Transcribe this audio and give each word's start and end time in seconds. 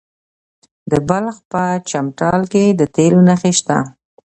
د 0.91 0.93
بلخ 1.07 1.35
په 1.51 1.61
چمتال 1.89 2.41
کې 2.51 2.63
د 2.79 2.81
تیلو 2.95 3.21
نښې 3.27 3.51
شته. 3.59 3.77